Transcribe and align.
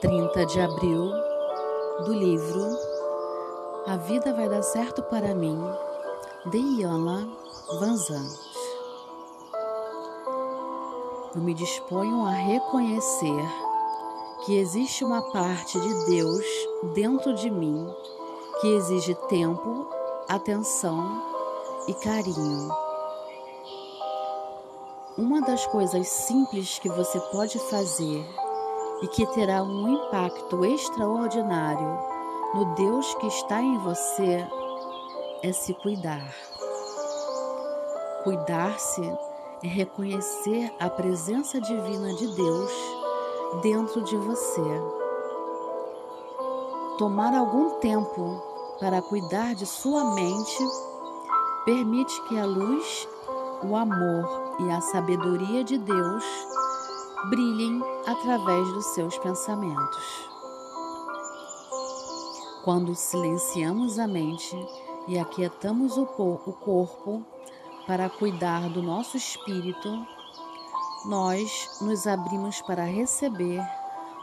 30 0.00 0.46
de 0.46 0.58
abril, 0.58 1.12
do 2.06 2.14
livro 2.14 2.78
A 3.86 3.98
Vida 3.98 4.32
Vai 4.32 4.48
Dar 4.48 4.62
Certo 4.62 5.02
para 5.02 5.34
Mim, 5.34 5.60
de 6.46 6.56
Iana 6.56 7.28
Vanzant. 7.78 8.32
Eu 11.34 11.42
me 11.42 11.52
disponho 11.52 12.24
a 12.24 12.30
reconhecer 12.30 13.44
que 14.46 14.56
existe 14.56 15.04
uma 15.04 15.20
parte 15.32 15.78
de 15.78 16.06
Deus 16.06 16.46
dentro 16.94 17.34
de 17.34 17.50
mim 17.50 17.86
que 18.62 18.68
exige 18.68 19.14
tempo, 19.28 19.86
atenção 20.26 21.22
e 21.86 21.92
carinho. 21.92 22.70
Uma 25.18 25.42
das 25.42 25.66
coisas 25.66 26.08
simples 26.08 26.78
que 26.78 26.88
você 26.88 27.20
pode 27.32 27.58
fazer 27.68 28.39
e 29.02 29.08
que 29.08 29.26
terá 29.26 29.62
um 29.62 29.88
impacto 29.88 30.64
extraordinário 30.64 31.98
no 32.54 32.74
Deus 32.74 33.14
que 33.14 33.26
está 33.26 33.62
em 33.62 33.78
você 33.78 34.46
é 35.42 35.52
se 35.52 35.72
cuidar. 35.74 36.34
Cuidar-se 38.24 39.02
é 39.62 39.68
reconhecer 39.68 40.74
a 40.78 40.90
presença 40.90 41.60
divina 41.60 42.12
de 42.14 42.26
Deus 42.34 42.72
dentro 43.62 44.02
de 44.02 44.16
você. 44.16 44.60
Tomar 46.98 47.34
algum 47.34 47.78
tempo 47.78 48.42
para 48.78 49.00
cuidar 49.00 49.54
de 49.54 49.64
sua 49.64 50.04
mente 50.14 50.64
permite 51.64 52.20
que 52.24 52.38
a 52.38 52.44
luz, 52.44 53.08
o 53.62 53.76
amor 53.76 54.56
e 54.60 54.70
a 54.70 54.80
sabedoria 54.80 55.62
de 55.64 55.78
Deus 55.78 56.24
brilhem 57.28 57.82
através 58.06 58.72
dos 58.72 58.86
seus 58.86 59.18
pensamentos. 59.18 60.30
Quando 62.64 62.94
silenciamos 62.94 63.98
a 63.98 64.06
mente 64.06 64.56
e 65.06 65.18
aquietamos 65.18 65.98
o 65.98 66.06
corpo 66.06 67.24
para 67.86 68.08
cuidar 68.08 68.70
do 68.70 68.82
nosso 68.82 69.16
espírito, 69.16 70.06
nós 71.06 71.78
nos 71.80 72.06
abrimos 72.06 72.62
para 72.62 72.84
receber 72.84 73.60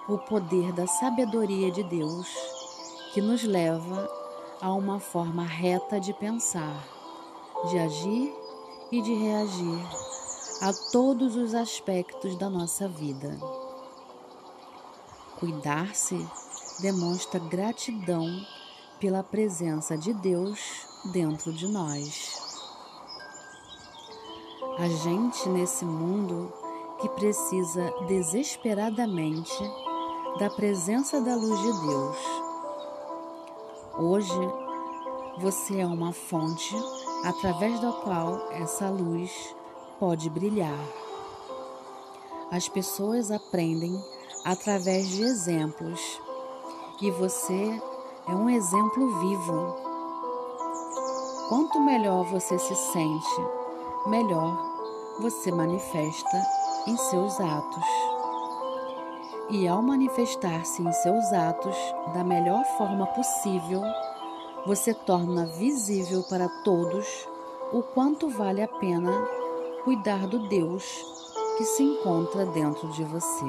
o 0.07 0.17
poder 0.17 0.71
da 0.71 0.87
sabedoria 0.87 1.69
de 1.71 1.83
Deus, 1.83 2.27
que 3.13 3.21
nos 3.21 3.43
leva 3.43 4.09
a 4.61 4.71
uma 4.73 4.99
forma 4.99 5.43
reta 5.43 5.99
de 5.99 6.13
pensar, 6.13 6.83
de 7.69 7.77
agir 7.77 8.33
e 8.91 9.01
de 9.01 9.13
reagir 9.13 10.06
a 10.61 10.73
todos 10.91 11.35
os 11.35 11.53
aspectos 11.53 12.35
da 12.35 12.49
nossa 12.49 12.87
vida. 12.87 13.37
Cuidar-se 15.39 16.25
demonstra 16.81 17.39
gratidão 17.39 18.25
pela 18.99 19.21
presença 19.21 19.95
de 19.95 20.13
Deus 20.13 20.59
dentro 21.13 21.53
de 21.53 21.67
nós. 21.67 22.41
A 24.79 24.87
gente 24.87 25.47
nesse 25.49 25.85
mundo 25.85 26.51
que 26.99 27.09
precisa 27.09 27.93
desesperadamente 28.07 29.53
da 30.39 30.49
presença 30.49 31.21
da 31.21 31.35
luz 31.35 31.59
de 31.59 31.87
Deus. 31.87 32.17
Hoje 33.99 34.53
você 35.39 35.81
é 35.81 35.85
uma 35.85 36.13
fonte 36.13 36.75
através 37.23 37.79
da 37.79 37.91
qual 37.91 38.51
essa 38.51 38.89
luz 38.89 39.55
pode 39.99 40.29
brilhar. 40.29 40.79
As 42.51 42.69
pessoas 42.69 43.31
aprendem 43.31 43.93
através 44.45 45.09
de 45.09 45.23
exemplos 45.23 45.99
e 47.01 47.11
você 47.11 47.81
é 48.27 48.31
um 48.31 48.49
exemplo 48.49 49.19
vivo. 49.19 49.75
Quanto 51.49 51.79
melhor 51.79 52.23
você 52.25 52.57
se 52.57 52.75
sente, 52.75 53.41
melhor 54.07 54.57
você 55.19 55.51
manifesta 55.51 56.41
em 56.87 56.95
seus 56.97 57.39
atos. 57.39 57.85
E 59.49 59.67
ao 59.67 59.81
manifestar-se 59.81 60.81
em 60.81 60.91
seus 60.91 61.31
atos 61.31 61.75
da 62.13 62.23
melhor 62.23 62.63
forma 62.77 63.07
possível, 63.07 63.81
você 64.65 64.93
torna 64.93 65.45
visível 65.45 66.23
para 66.23 66.49
todos 66.63 67.27
o 67.71 67.81
quanto 67.81 68.29
vale 68.29 68.61
a 68.61 68.67
pena 68.67 69.11
cuidar 69.87 70.27
do 70.27 70.39
Deus 70.49 70.83
que 71.57 71.63
se 71.63 71.81
encontra 71.81 72.45
dentro 72.47 72.89
de 72.89 73.05
você. 73.05 73.45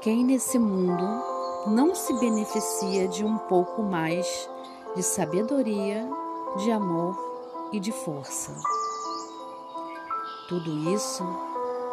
Quem 0.00 0.24
nesse 0.24 0.58
mundo 0.58 1.22
não 1.68 1.94
se 1.94 2.12
beneficia 2.18 3.06
de 3.06 3.24
um 3.24 3.38
pouco 3.38 3.84
mais 3.84 4.50
de 4.96 5.02
sabedoria, 5.04 6.10
de 6.56 6.72
amor 6.72 7.16
e 7.70 7.78
de 7.78 7.92
força? 7.92 8.52
Tudo 10.48 10.76
isso 10.92 11.22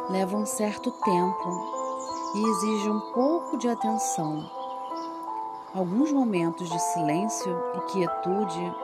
leva 0.09 0.35
um 0.35 0.45
certo 0.47 0.89
tempo 0.89 2.33
e 2.33 2.49
exige 2.49 2.89
um 2.89 2.99
pouco 3.13 3.59
de 3.59 3.69
atenção. 3.69 4.43
Alguns 5.75 6.11
momentos 6.11 6.67
de 6.67 6.79
silêncio 6.79 7.55
e 7.75 7.81
quietude 7.91 8.75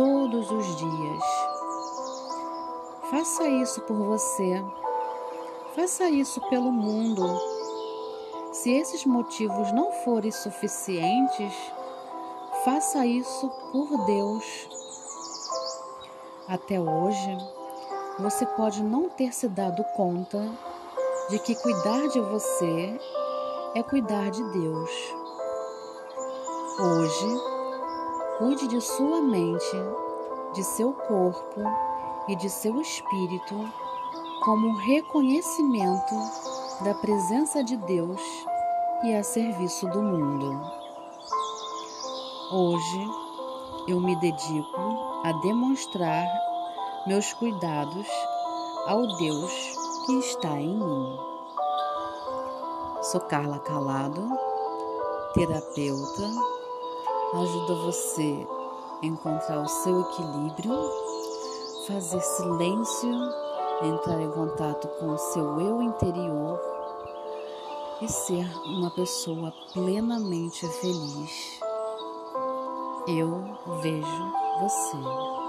todos 0.00 0.50
os 0.50 0.76
dias. 0.76 1.39
Faça 3.10 3.48
isso 3.48 3.80
por 3.82 3.96
você. 3.96 4.64
Faça 5.74 6.08
isso 6.08 6.40
pelo 6.48 6.70
mundo. 6.70 7.22
Se 8.52 8.70
esses 8.72 9.04
motivos 9.04 9.72
não 9.72 9.92
forem 10.04 10.30
suficientes, 10.30 11.52
faça 12.64 13.04
isso 13.04 13.50
por 13.72 14.04
Deus. 14.06 14.68
Até 16.48 16.80
hoje, 16.80 17.38
você 18.18 18.46
pode 18.46 18.82
não 18.82 19.08
ter 19.08 19.32
se 19.32 19.48
dado 19.48 19.84
conta 19.96 20.40
de 21.28 21.38
que 21.38 21.54
cuidar 21.54 22.08
de 22.08 22.20
você 22.20 23.00
é 23.74 23.82
cuidar 23.82 24.30
de 24.30 24.42
Deus. 24.52 24.90
Hoje, 26.78 27.60
Cuide 28.40 28.68
de 28.68 28.80
sua 28.80 29.20
mente, 29.20 29.76
de 30.54 30.64
seu 30.64 30.94
corpo 30.94 31.60
e 32.30 32.36
de 32.36 32.48
seu 32.48 32.80
espírito 32.80 33.68
como 34.44 34.76
reconhecimento 34.76 36.14
da 36.84 36.94
presença 36.94 37.64
de 37.64 37.76
Deus 37.76 38.20
e 39.02 39.12
a 39.14 39.24
serviço 39.24 39.88
do 39.88 40.00
mundo. 40.00 40.62
Hoje 42.52 43.10
eu 43.88 44.00
me 44.00 44.14
dedico 44.20 44.80
a 45.24 45.32
demonstrar 45.42 46.24
meus 47.04 47.32
cuidados 47.32 48.06
ao 48.86 49.06
Deus 49.16 49.52
que 50.06 50.12
está 50.20 50.60
em 50.60 50.78
mim. 50.78 51.18
Sou 53.02 53.20
Carla 53.22 53.58
Calado, 53.58 54.28
terapeuta 55.34 56.30
ajuda 57.34 57.74
você 57.86 58.46
a 59.02 59.06
encontrar 59.06 59.62
o 59.62 59.68
seu 59.68 60.00
equilíbrio, 60.00 60.74
fazer 61.92 62.20
silêncio, 62.20 63.10
entrar 63.82 64.20
em 64.20 64.30
contato 64.30 64.86
com 64.98 65.08
o 65.08 65.18
seu 65.18 65.60
eu 65.60 65.82
interior 65.82 66.60
e 68.00 68.08
ser 68.08 68.46
uma 68.64 68.90
pessoa 68.90 69.52
plenamente 69.72 70.66
feliz. 70.80 71.60
Eu 73.08 73.42
vejo 73.82 74.32
você. 74.60 75.39